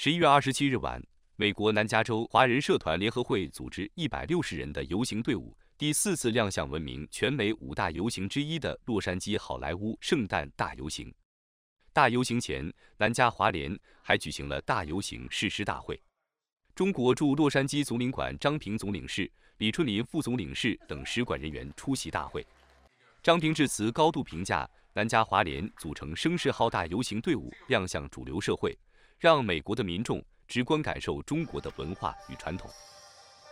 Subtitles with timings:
[0.00, 1.02] 十一月二十七日晚，
[1.34, 11.12] 美国南加州华人社团联合会组织一百六十人的游行队伍，第四次亮相闻名全美五大游行之一的洛杉矶好莱坞圣诞大游行。
[11.92, 16.00] 大游行前，南加华联还举行了大游行誓师大会。
[16.76, 22.46] 中国驻洛杉矶总领馆张平总领事、李春林副总领事等使馆人员出席大会。
[23.20, 28.78] 张平致辞高度评价南加华联组成声势浩大游行队伍亮相主流社会。
[29.18, 32.70] 让美国的民众直观感受中国的文化与传统。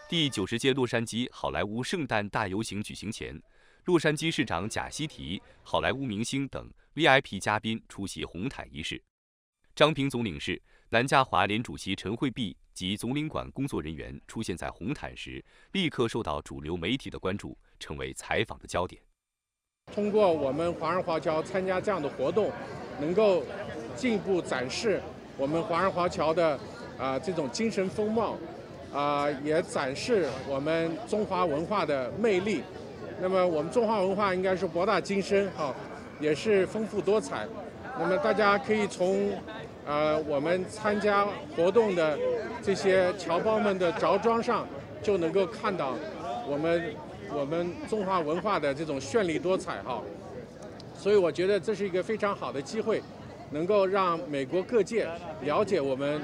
[0.09, 3.37] 第九十届洛杉矶好莱坞圣诞大游行举行前，
[3.85, 9.03] 洛杉矶市长贾西提、好莱坞明星等 VIP 嘉宾出席红毯仪式。
[9.75, 19.03] 张平总领事、南加华联主席陈惠碧及总领馆工作人员出现在红毯时，立刻受到主流媒体的关注，成为采访的焦点。
[19.93, 22.53] 通过我们华人华侨参加这样的活动，
[23.01, 23.45] 能够
[23.97, 25.03] 进一步展示。
[25.39, 26.59] 我们华人华侨的
[26.99, 28.37] 啊这种精神风貌，
[28.93, 32.63] 啊也展示我们中华文化的魅力。
[33.21, 35.75] 那么我们中华文化应该是博大精深哈，
[36.21, 37.47] 也是丰富多彩。
[37.99, 39.31] 那么大家可以从
[39.87, 42.19] 呃我们参加活动的
[42.63, 44.67] 这些侨胞们的着装上，
[45.03, 45.95] 就能够看到
[46.47, 46.95] 我们
[47.35, 50.03] 我们中华文化的这种绚丽多彩哈。
[50.95, 53.03] 所以我觉得这是一个非常好的机会。
[53.51, 55.09] 能够让美国各界
[55.43, 56.21] 了解我们，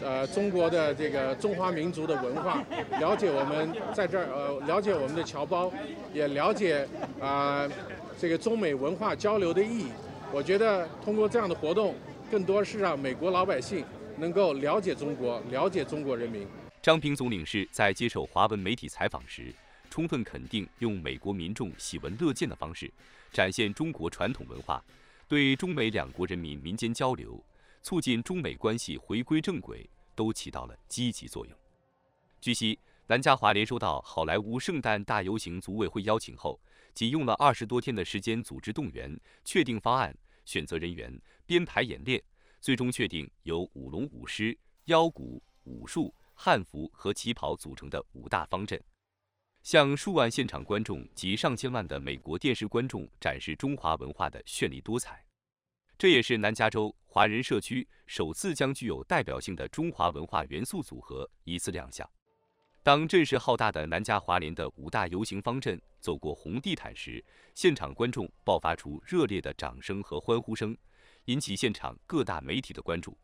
[0.00, 2.64] 呃，中国的这个中华民族的文化，
[2.98, 5.72] 了解我们在这儿，呃，了解我们的侨胞，
[6.12, 6.86] 也了解
[7.20, 7.68] 啊，
[8.18, 9.88] 这个中美文化交流的意义。
[10.32, 11.94] 我觉得通过这样的活动，
[12.30, 13.84] 更多是让美国老百姓
[14.16, 16.46] 能够了解中国，了解中国人民。
[16.82, 19.54] 张平总领事在接受华文媒体采访时，
[19.90, 22.90] 充分肯定用美国民众喜闻乐见的方式，
[23.32, 24.82] 展现中国传统文化。
[25.26, 27.42] 对中美两国人民民间交流、
[27.82, 31.56] 促进中美关系回归正轨，都起到了积极作用。
[32.40, 36.60] 据悉，南加华联收到好莱坞圣诞大游行组委会邀请后，
[36.92, 42.22] 仅用了二十多天的时间组织动员、确定方案、选择人员、编排演练，
[42.60, 48.78] 最终确定由舞龙舞狮、腰鼓、武术、汉服和旗袍组成的五大方阵。
[49.64, 55.24] 向数万现场观众及上千万的美国电视观众展示中华文化的绚丽多彩，
[55.96, 62.06] 这也是南加州华人社区首次将具有代表性的中华文化元素组合一次亮相。
[62.82, 70.76] 当阵势浩大的南加华联的五大游行方阵走过红地毯时，现场观众爆发出热烈的掌声和欢呼声，
[71.24, 73.16] 引起现场各大媒体的关注。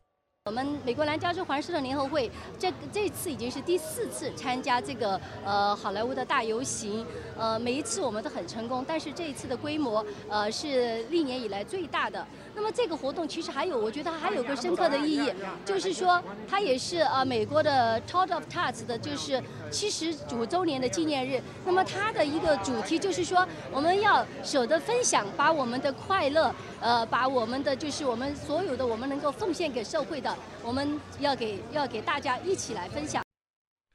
[0.45, 7.05] 我们美国南加州华人社团联合会这这次已经是第四次参加这个呃好莱坞的大游行，
[7.37, 12.25] 呃每一次我们都很成功，但是这一次的规模呃是历年以来最大的。
[12.55, 15.31] 那么这个活动其实还有，我觉得还有个深刻的意义，
[15.63, 16.19] 就是说
[16.49, 21.39] 它也是呃美国的 Todd of Tots 的就是七十五周年的纪念日。
[21.63, 30.30] 那么它的一个主题就是说我们要舍得分享，把我们的快乐呃把我们的就是我们所有的我们能够奉献给社会的。
[30.63, 33.23] 我们要给要给大家一起来分享。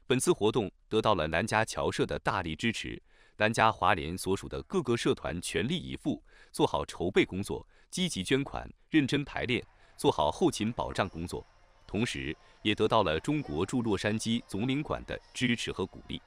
[0.05, 3.01] 本次活动得到了南加侨社的大力支持，
[3.35, 9.61] 南加华联所属的各个社团全力以赴，做好筹备工作，积极捐款，认真排练，
[9.97, 11.45] 做好后勤保障工作，
[11.85, 16.21] 同时也得到了中国驻洛杉矶总领馆的支持和鼓励。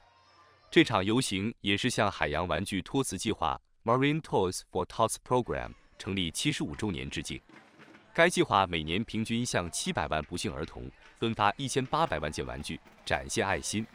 [0.69, 7.41] 这场游行也是向海洋玩具托词计划 （Marine Toys for Tots Program） 成立七十五周年致敬。
[8.13, 13.85] 该计划每年平均向七百万不幸儿童分发一千八百万件玩具，展现爱心。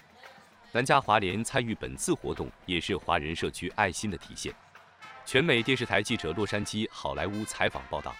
[0.73, 4.55] 南加华联参与本次活动，也是华人社区爱心的体现。
[5.27, 8.15] 全美电视台记者洛杉矶好莱坞采访报道。